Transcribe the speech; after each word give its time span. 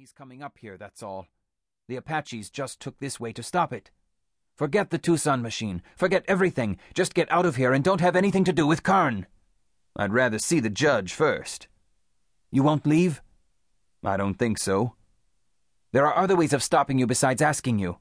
He's 0.00 0.12
coming 0.12 0.42
up 0.42 0.56
here, 0.56 0.78
that's 0.78 1.02
all. 1.02 1.26
The 1.86 1.96
Apaches 1.96 2.48
just 2.48 2.80
took 2.80 2.98
this 2.98 3.20
way 3.20 3.34
to 3.34 3.42
stop 3.42 3.70
it. 3.70 3.90
Forget 4.56 4.88
the 4.88 4.96
Tucson 4.96 5.42
machine. 5.42 5.82
Forget 5.94 6.24
everything. 6.26 6.78
Just 6.94 7.12
get 7.12 7.30
out 7.30 7.44
of 7.44 7.56
here 7.56 7.74
and 7.74 7.84
don't 7.84 8.00
have 8.00 8.16
anything 8.16 8.42
to 8.44 8.52
do 8.54 8.66
with 8.66 8.82
Kern. 8.82 9.26
I'd 9.94 10.14
rather 10.14 10.38
see 10.38 10.58
the 10.58 10.70
judge 10.70 11.12
first. 11.12 11.68
You 12.50 12.62
won't 12.62 12.86
leave? 12.86 13.20
I 14.02 14.16
don't 14.16 14.38
think 14.38 14.56
so. 14.56 14.94
There 15.92 16.06
are 16.06 16.16
other 16.16 16.34
ways 16.34 16.54
of 16.54 16.62
stopping 16.62 16.98
you 16.98 17.06
besides 17.06 17.42
asking 17.42 17.78
you. 17.78 17.98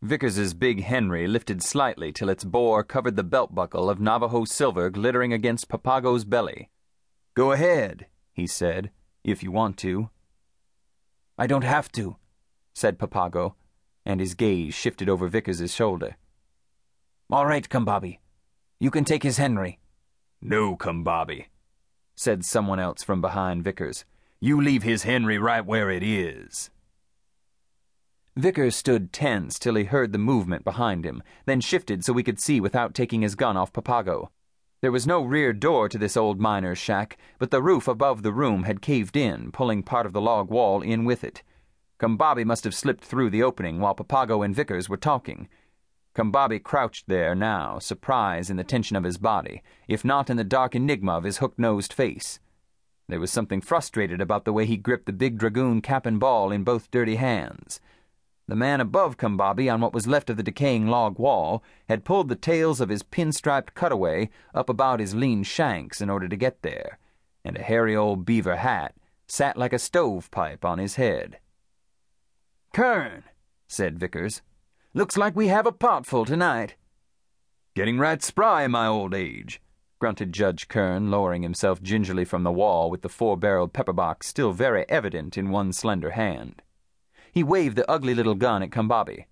Vickers's 0.00 0.54
big 0.54 0.84
Henry 0.84 1.26
lifted 1.26 1.60
slightly 1.60 2.12
till 2.12 2.28
its 2.28 2.44
bore 2.44 2.84
covered 2.84 3.16
the 3.16 3.24
belt 3.24 3.52
buckle 3.52 3.90
of 3.90 3.98
Navajo 3.98 4.44
silver 4.44 4.90
glittering 4.90 5.32
against 5.32 5.68
Papago's 5.68 6.24
belly. 6.24 6.70
Go 7.34 7.50
ahead, 7.50 8.06
he 8.32 8.46
said, 8.46 8.92
if 9.24 9.42
you 9.42 9.50
want 9.50 9.76
to. 9.78 10.08
I 11.38 11.46
don't 11.46 11.64
have 11.64 11.90
to, 11.92 12.16
said 12.74 12.98
Papago, 12.98 13.54
and 14.04 14.20
his 14.20 14.34
gaze 14.34 14.74
shifted 14.74 15.08
over 15.08 15.28
Vickers's 15.28 15.74
shoulder. 15.74 16.16
All 17.30 17.46
right, 17.46 17.68
Kumbabi. 17.68 18.18
You 18.78 18.90
can 18.90 19.04
take 19.04 19.22
his 19.22 19.38
Henry. 19.38 19.78
No, 20.40 20.76
Kumbabi, 20.76 21.46
said 22.16 22.44
someone 22.44 22.80
else 22.80 23.02
from 23.02 23.20
behind 23.20 23.64
Vickers. 23.64 24.04
You 24.40 24.60
leave 24.60 24.82
his 24.82 25.04
Henry 25.04 25.38
right 25.38 25.64
where 25.64 25.88
it 25.88 26.02
is. 26.02 26.70
Vickers 28.36 28.74
stood 28.74 29.12
tense 29.12 29.58
till 29.58 29.74
he 29.74 29.84
heard 29.84 30.12
the 30.12 30.18
movement 30.18 30.64
behind 30.64 31.04
him, 31.04 31.22
then 31.46 31.60
shifted 31.60 32.04
so 32.04 32.14
he 32.14 32.22
could 32.22 32.40
see 32.40 32.60
without 32.60 32.94
taking 32.94 33.22
his 33.22 33.34
gun 33.34 33.56
off 33.56 33.72
Papago. 33.72 34.30
There 34.82 34.90
was 34.90 35.06
no 35.06 35.22
rear 35.22 35.52
door 35.52 35.88
to 35.88 35.96
this 35.96 36.16
old 36.16 36.40
miner's 36.40 36.76
shack, 36.76 37.16
but 37.38 37.52
the 37.52 37.62
roof 37.62 37.86
above 37.86 38.24
the 38.24 38.32
room 38.32 38.64
had 38.64 38.82
caved 38.82 39.16
in, 39.16 39.52
pulling 39.52 39.84
part 39.84 40.06
of 40.06 40.12
the 40.12 40.20
log 40.20 40.50
wall 40.50 40.82
in 40.82 41.04
with 41.04 41.22
it. 41.22 41.44
Kumbabi 42.00 42.44
must 42.44 42.64
have 42.64 42.74
slipped 42.74 43.04
through 43.04 43.30
the 43.30 43.44
opening 43.44 43.78
while 43.78 43.94
Papago 43.94 44.42
and 44.42 44.56
Vickers 44.56 44.88
were 44.88 44.96
talking. 44.96 45.48
Kumbabi 46.16 46.58
crouched 46.58 47.06
there 47.06 47.36
now, 47.36 47.78
surprise 47.78 48.50
in 48.50 48.56
the 48.56 48.64
tension 48.64 48.96
of 48.96 49.04
his 49.04 49.18
body, 49.18 49.62
if 49.86 50.04
not 50.04 50.28
in 50.28 50.36
the 50.36 50.42
dark 50.42 50.74
enigma 50.74 51.12
of 51.12 51.22
his 51.22 51.38
hook-nosed 51.38 51.92
face. 51.92 52.40
There 53.08 53.20
was 53.20 53.30
something 53.30 53.60
frustrated 53.60 54.20
about 54.20 54.44
the 54.44 54.52
way 54.52 54.66
he 54.66 54.76
gripped 54.76 55.06
the 55.06 55.12
big 55.12 55.38
dragoon 55.38 55.80
cap 55.80 56.06
and 56.06 56.18
ball 56.18 56.50
in 56.50 56.64
both 56.64 56.90
dirty 56.90 57.14
hands. 57.14 57.78
The 58.48 58.56
man 58.56 58.80
above 58.80 59.16
Kumbabi 59.16 59.72
on 59.72 59.80
what 59.80 59.94
was 59.94 60.06
left 60.06 60.28
of 60.28 60.36
the 60.36 60.42
decaying 60.42 60.88
log 60.88 61.18
wall 61.18 61.62
had 61.88 62.04
pulled 62.04 62.28
the 62.28 62.36
tails 62.36 62.80
of 62.80 62.88
his 62.88 63.02
pinstriped 63.02 63.74
cutaway 63.74 64.30
up 64.54 64.68
about 64.68 65.00
his 65.00 65.14
lean 65.14 65.42
shanks 65.42 66.00
in 66.00 66.10
order 66.10 66.28
to 66.28 66.36
get 66.36 66.62
there, 66.62 66.98
and 67.44 67.56
a 67.56 67.62
hairy 67.62 67.94
old 67.94 68.24
beaver 68.24 68.56
hat 68.56 68.94
sat 69.28 69.56
like 69.56 69.72
a 69.72 69.78
stovepipe 69.78 70.64
on 70.64 70.78
his 70.78 70.96
head. 70.96 71.38
Kern, 72.74 73.24
said 73.68 73.98
Vickers, 73.98 74.42
looks 74.92 75.16
like 75.16 75.36
we 75.36 75.48
have 75.48 75.66
a 75.66 75.72
potful 75.72 76.24
tonight. 76.24 76.74
Getting 77.74 77.98
right 77.98 78.22
spry 78.22 78.64
in 78.64 78.72
my 78.72 78.86
old 78.86 79.14
age, 79.14 79.62
grunted 79.98 80.32
Judge 80.32 80.68
Kern, 80.68 81.10
lowering 81.10 81.42
himself 81.42 81.80
gingerly 81.80 82.24
from 82.24 82.42
the 82.42 82.52
wall 82.52 82.90
with 82.90 83.02
the 83.02 83.08
four 83.08 83.36
barreled 83.36 83.72
pepper 83.72 83.92
box 83.92 84.26
still 84.26 84.52
very 84.52 84.84
evident 84.88 85.38
in 85.38 85.50
one 85.50 85.72
slender 85.72 86.10
hand. 86.10 86.60
He 87.32 87.42
waved 87.42 87.76
the 87.76 87.90
ugly 87.90 88.14
little 88.14 88.34
gun 88.34 88.62
at 88.62 88.70
Kumbabi. 88.70 89.24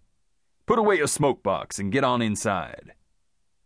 Put 0.65 0.79
away 0.79 0.97
your 0.97 1.07
smoke 1.07 1.43
box 1.43 1.79
and 1.79 1.93
get 1.93 2.03
on 2.03 2.23
inside. 2.23 2.95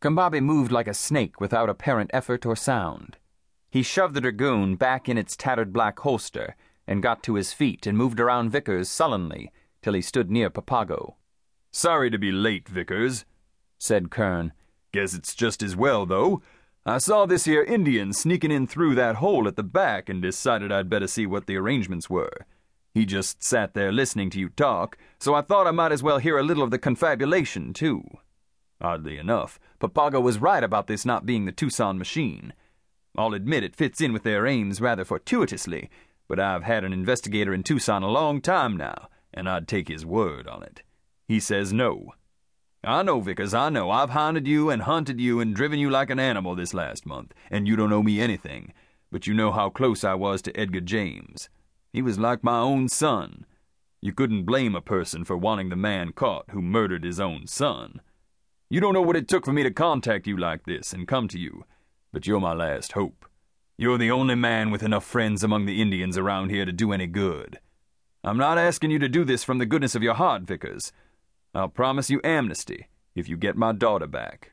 Kumbabi 0.00 0.42
moved 0.42 0.72
like 0.72 0.88
a 0.88 0.92
snake 0.92 1.40
without 1.40 1.70
apparent 1.70 2.10
effort 2.12 2.44
or 2.44 2.56
sound. 2.56 3.16
He 3.70 3.82
shoved 3.82 4.14
the 4.14 4.20
dragoon 4.20 4.74
back 4.74 5.08
in 5.08 5.16
its 5.16 5.36
tattered 5.36 5.72
black 5.72 6.00
holster 6.00 6.56
and 6.86 7.02
got 7.02 7.22
to 7.22 7.34
his 7.34 7.52
feet 7.52 7.86
and 7.86 7.96
moved 7.96 8.18
around 8.18 8.50
Vickers 8.50 8.88
sullenly 8.88 9.52
till 9.82 9.94
he 9.94 10.02
stood 10.02 10.30
near 10.30 10.50
Papago. 10.50 11.14
Sorry 11.70 12.10
to 12.10 12.18
be 12.18 12.32
late, 12.32 12.68
Vickers, 12.68 13.24
said 13.78 14.10
Kern. 14.10 14.52
Guess 14.92 15.14
it's 15.14 15.34
just 15.34 15.62
as 15.62 15.76
well, 15.76 16.06
though. 16.06 16.42
I 16.84 16.98
saw 16.98 17.24
this 17.24 17.44
here 17.44 17.62
Indian 17.62 18.12
sneaking 18.12 18.50
in 18.50 18.66
through 18.66 18.96
that 18.96 19.16
hole 19.16 19.46
at 19.46 19.56
the 19.56 19.62
back 19.62 20.08
and 20.08 20.20
decided 20.20 20.72
I'd 20.72 20.90
better 20.90 21.06
see 21.06 21.26
what 21.26 21.46
the 21.46 21.56
arrangements 21.56 22.10
were. 22.10 22.46
He 22.94 23.04
just 23.04 23.42
sat 23.42 23.74
there 23.74 23.90
listening 23.90 24.30
to 24.30 24.38
you 24.38 24.48
talk, 24.48 24.96
so 25.18 25.34
I 25.34 25.42
thought 25.42 25.66
I 25.66 25.72
might 25.72 25.90
as 25.90 26.02
well 26.02 26.18
hear 26.18 26.38
a 26.38 26.44
little 26.44 26.62
of 26.62 26.70
the 26.70 26.78
confabulation, 26.78 27.72
too. 27.72 28.04
Oddly 28.80 29.18
enough, 29.18 29.58
Papago 29.80 30.20
was 30.20 30.38
right 30.38 30.62
about 30.62 30.86
this 30.86 31.04
not 31.04 31.26
being 31.26 31.44
the 31.44 31.52
Tucson 31.52 31.98
machine. 31.98 32.52
I'll 33.16 33.34
admit 33.34 33.64
it 33.64 33.74
fits 33.74 34.00
in 34.00 34.12
with 34.12 34.22
their 34.22 34.46
aims 34.46 34.80
rather 34.80 35.04
fortuitously, 35.04 35.90
but 36.28 36.38
I've 36.38 36.62
had 36.62 36.84
an 36.84 36.92
investigator 36.92 37.52
in 37.52 37.64
Tucson 37.64 38.04
a 38.04 38.08
long 38.08 38.40
time 38.40 38.76
now, 38.76 39.08
and 39.32 39.48
I'd 39.48 39.66
take 39.66 39.88
his 39.88 40.06
word 40.06 40.46
on 40.46 40.62
it. 40.62 40.82
He 41.26 41.40
says 41.40 41.72
no. 41.72 42.14
I 42.84 43.02
know, 43.02 43.20
Vickers, 43.20 43.54
I 43.54 43.70
know. 43.70 43.90
I've 43.90 44.10
hounded 44.10 44.46
you 44.46 44.70
and 44.70 44.82
hunted 44.82 45.20
you 45.20 45.40
and 45.40 45.54
driven 45.54 45.80
you 45.80 45.90
like 45.90 46.10
an 46.10 46.20
animal 46.20 46.54
this 46.54 46.74
last 46.74 47.06
month, 47.06 47.34
and 47.50 47.66
you 47.66 47.74
don't 47.74 47.92
owe 47.92 48.02
me 48.02 48.20
anything, 48.20 48.72
but 49.10 49.26
you 49.26 49.34
know 49.34 49.50
how 49.50 49.70
close 49.70 50.04
I 50.04 50.14
was 50.14 50.42
to 50.42 50.56
Edgar 50.56 50.80
James. 50.80 51.48
He 51.94 52.02
was 52.02 52.18
like 52.18 52.42
my 52.42 52.58
own 52.58 52.88
son. 52.88 53.46
You 54.02 54.12
couldn't 54.12 54.46
blame 54.46 54.74
a 54.74 54.80
person 54.80 55.24
for 55.24 55.36
wanting 55.36 55.68
the 55.68 55.76
man 55.76 56.10
caught 56.10 56.50
who 56.50 56.60
murdered 56.60 57.04
his 57.04 57.20
own 57.20 57.46
son. 57.46 58.00
You 58.68 58.80
don't 58.80 58.94
know 58.94 59.00
what 59.00 59.14
it 59.14 59.28
took 59.28 59.44
for 59.44 59.52
me 59.52 59.62
to 59.62 59.70
contact 59.70 60.26
you 60.26 60.36
like 60.36 60.64
this 60.64 60.92
and 60.92 61.06
come 61.06 61.28
to 61.28 61.38
you, 61.38 61.64
but 62.12 62.26
you're 62.26 62.40
my 62.40 62.52
last 62.52 62.92
hope. 62.92 63.26
You're 63.78 63.96
the 63.96 64.10
only 64.10 64.34
man 64.34 64.72
with 64.72 64.82
enough 64.82 65.04
friends 65.04 65.44
among 65.44 65.66
the 65.66 65.80
Indians 65.80 66.18
around 66.18 66.50
here 66.50 66.64
to 66.64 66.72
do 66.72 66.90
any 66.90 67.06
good. 67.06 67.60
I'm 68.24 68.38
not 68.38 68.58
asking 68.58 68.90
you 68.90 68.98
to 68.98 69.08
do 69.08 69.22
this 69.22 69.44
from 69.44 69.58
the 69.58 69.66
goodness 69.66 69.94
of 69.94 70.02
your 70.02 70.14
heart, 70.14 70.42
Vickers. 70.42 70.90
I'll 71.54 71.68
promise 71.68 72.10
you 72.10 72.20
amnesty 72.24 72.88
if 73.14 73.28
you 73.28 73.36
get 73.36 73.56
my 73.56 73.70
daughter 73.70 74.08
back. 74.08 74.50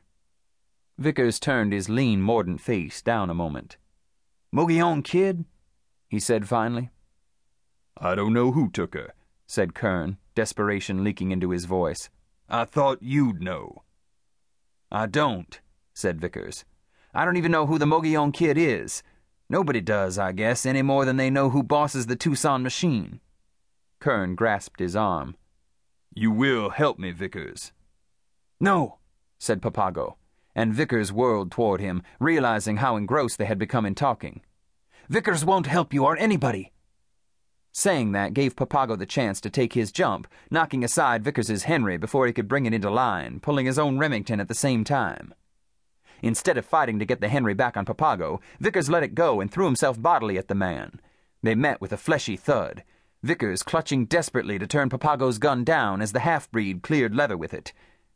Vickers 0.96 1.40
turned 1.40 1.72
his 1.72 1.88
lean, 1.88 2.22
mordant 2.22 2.60
face 2.60 3.02
down 3.02 3.30
a 3.30 3.34
moment. 3.34 3.78
Mogollon 4.52 5.02
kid? 5.02 5.44
he 6.08 6.20
said 6.20 6.48
finally. 6.48 6.90
I 7.96 8.14
don't 8.14 8.32
know 8.32 8.52
who 8.52 8.70
took 8.70 8.94
her, 8.94 9.14
said 9.46 9.74
Kern, 9.74 10.18
desperation 10.34 11.04
leaking 11.04 11.30
into 11.30 11.50
his 11.50 11.66
voice. 11.66 12.08
I 12.48 12.64
thought 12.64 13.02
you'd 13.02 13.42
know. 13.42 13.82
I 14.90 15.06
don't, 15.06 15.60
said 15.94 16.20
Vickers. 16.20 16.64
I 17.14 17.24
don't 17.24 17.36
even 17.36 17.52
know 17.52 17.66
who 17.66 17.78
the 17.78 17.86
Mogollon 17.86 18.32
kid 18.32 18.56
is. 18.58 19.02
Nobody 19.48 19.80
does, 19.80 20.18
I 20.18 20.32
guess, 20.32 20.64
any 20.64 20.82
more 20.82 21.04
than 21.04 21.16
they 21.16 21.30
know 21.30 21.50
who 21.50 21.62
bosses 21.62 22.06
the 22.06 22.16
Tucson 22.16 22.62
machine. 22.62 23.20
Kern 24.00 24.34
grasped 24.34 24.80
his 24.80 24.96
arm. 24.96 25.36
You 26.14 26.30
will 26.30 26.70
help 26.70 26.98
me, 26.98 27.12
Vickers. 27.12 27.72
No, 28.58 28.98
said 29.38 29.62
Papago, 29.62 30.16
and 30.54 30.74
Vickers 30.74 31.12
whirled 31.12 31.50
toward 31.50 31.80
him, 31.80 32.02
realizing 32.18 32.78
how 32.78 32.96
engrossed 32.96 33.38
they 33.38 33.44
had 33.44 33.58
become 33.58 33.86
in 33.86 33.94
talking. 33.94 34.40
Vickers 35.08 35.44
won't 35.44 35.66
help 35.66 35.92
you 35.92 36.04
or 36.04 36.16
anybody. 36.16 36.72
Saying 37.74 38.12
that 38.12 38.34
gave 38.34 38.54
Papago 38.54 38.96
the 38.96 39.06
chance 39.06 39.40
to 39.40 39.50
take 39.50 39.72
his 39.72 39.90
jump, 39.90 40.28
knocking 40.50 40.84
aside 40.84 41.24
Vickers's 41.24 41.62
Henry 41.62 41.96
before 41.96 42.26
he 42.26 42.32
could 42.32 42.46
bring 42.46 42.66
it 42.66 42.74
into 42.74 42.90
line, 42.90 43.40
pulling 43.40 43.64
his 43.64 43.78
own 43.78 43.98
Remington 43.98 44.40
at 44.40 44.48
the 44.48 44.54
same 44.54 44.84
time. 44.84 45.32
Instead 46.20 46.58
of 46.58 46.66
fighting 46.66 46.98
to 46.98 47.06
get 47.06 47.22
the 47.22 47.28
Henry 47.28 47.54
back 47.54 47.76
on 47.78 47.86
Papago, 47.86 48.40
Vickers 48.60 48.90
let 48.90 49.02
it 49.02 49.14
go 49.14 49.40
and 49.40 49.50
threw 49.50 49.64
himself 49.64 50.00
bodily 50.00 50.36
at 50.36 50.48
the 50.48 50.54
man. 50.54 51.00
They 51.42 51.54
met 51.54 51.80
with 51.80 51.92
a 51.92 51.96
fleshy 51.96 52.36
thud, 52.36 52.84
Vickers 53.22 53.62
clutching 53.62 54.04
desperately 54.04 54.58
to 54.58 54.66
turn 54.66 54.90
Papago's 54.90 55.38
gun 55.38 55.64
down 55.64 56.02
as 56.02 56.12
the 56.12 56.20
half-breed 56.20 56.82
cleared 56.82 57.14
leather 57.14 57.38
with 57.38 57.54
it. 57.54 57.72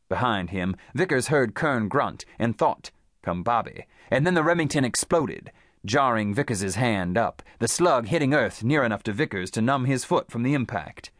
Behind 0.08 0.50
him, 0.50 0.76
Vickers 0.94 1.28
heard 1.28 1.54
Kern 1.54 1.88
grunt 1.88 2.26
and 2.38 2.56
thought, 2.56 2.90
Kumbabi, 3.24 3.84
and 4.10 4.26
then 4.26 4.34
the 4.34 4.44
Remington 4.44 4.84
exploded 4.84 5.50
jarring 5.86 6.34
Vickers's 6.34 6.74
hand 6.74 7.16
up, 7.16 7.42
the 7.58 7.68
slug 7.68 8.08
hitting 8.08 8.34
earth 8.34 8.62
near 8.62 8.84
enough 8.84 9.02
to 9.04 9.12
Vickers 9.12 9.50
to 9.52 9.62
numb 9.62 9.86
his 9.86 10.04
foot 10.04 10.30
from 10.30 10.42
the 10.42 10.54
impact. 10.54 11.10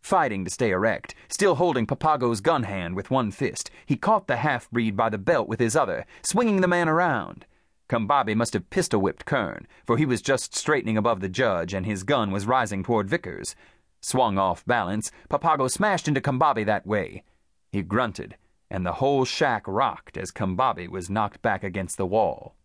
Fighting 0.00 0.44
to 0.44 0.50
stay 0.50 0.70
erect, 0.70 1.14
still 1.28 1.56
holding 1.56 1.86
Papago's 1.86 2.40
gun 2.40 2.62
hand 2.62 2.96
with 2.96 3.10
one 3.10 3.30
fist, 3.30 3.70
he 3.84 3.96
caught 3.96 4.26
the 4.26 4.36
half-breed 4.36 4.96
by 4.96 5.08
the 5.08 5.18
belt 5.18 5.48
with 5.48 5.60
his 5.60 5.76
other, 5.76 6.06
swinging 6.22 6.60
the 6.60 6.68
man 6.68 6.88
around. 6.88 7.46
Kumbabi 7.88 8.34
must 8.34 8.52
have 8.52 8.70
pistol-whipped 8.70 9.26
Kern, 9.26 9.66
for 9.86 9.96
he 9.96 10.06
was 10.06 10.20
just 10.20 10.56
straightening 10.56 10.96
above 10.96 11.20
the 11.20 11.28
judge 11.28 11.72
and 11.72 11.86
his 11.86 12.02
gun 12.02 12.32
was 12.32 12.46
rising 12.46 12.82
toward 12.82 13.08
Vickers. 13.08 13.54
Swung 14.00 14.38
off 14.38 14.66
balance, 14.66 15.12
Papago 15.28 15.68
smashed 15.68 16.08
into 16.08 16.20
Kumbabi 16.20 16.66
that 16.66 16.86
way. 16.86 17.22
He 17.70 17.82
grunted, 17.82 18.36
and 18.70 18.84
the 18.84 18.94
whole 18.94 19.24
shack 19.24 19.62
rocked 19.66 20.16
as 20.16 20.32
Kumbabi 20.32 20.88
was 20.88 21.10
knocked 21.10 21.42
back 21.42 21.62
against 21.62 21.96
the 21.96 22.06
wall. 22.06 22.55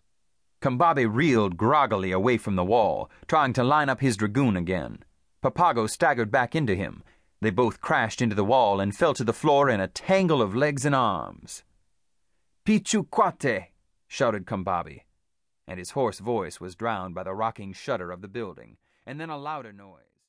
Kumbabi 0.62 1.06
reeled 1.06 1.58
groggily 1.58 2.12
away 2.12 2.38
from 2.38 2.56
the 2.56 2.64
wall, 2.64 3.10
trying 3.28 3.52
to 3.54 3.64
line 3.64 3.90
up 3.90 4.00
his 4.00 4.16
dragoon 4.16 4.56
again. 4.56 5.04
Papago 5.42 5.88
staggered 5.88 6.32
back 6.32 6.56
into 6.56 6.76
him. 6.76 7.04
They 7.42 7.50
both 7.50 7.82
crashed 7.82 8.22
into 8.22 8.36
the 8.36 8.46
wall 8.46 8.80
and 8.80 8.96
fell 8.96 9.16
to 9.16 9.24
the 9.24 9.34
floor 9.34 9.70
in 9.70 9.80
a 9.80 9.88
tangle 9.88 10.42
of 10.42 10.56
legs 10.56 10.86
and 10.86 10.94
arms. 10.94 11.64
Pichuquate! 12.64 13.72
shouted 14.08 14.46
Kumbabi, 14.46 15.02
and 15.68 15.80
his 15.80 15.92
hoarse 15.92 16.20
voice 16.20 16.60
was 16.60 16.76
drowned 16.76 17.16
by 17.16 17.24
the 17.24 17.34
rocking 17.34 17.74
shudder 17.74 18.12
of 18.12 18.22
the 18.22 18.28
building, 18.28 18.78
and 19.06 19.20
then 19.20 19.32
a 19.32 19.38
louder 19.38 19.74
noise. 19.74 20.11